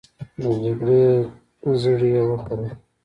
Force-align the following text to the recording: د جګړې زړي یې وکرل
د 0.41 0.43
جګړې 0.63 1.01
زړي 1.81 2.09
یې 2.15 2.23
وکرل 2.29 2.63